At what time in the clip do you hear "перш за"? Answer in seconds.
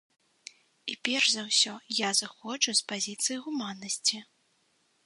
1.09-1.43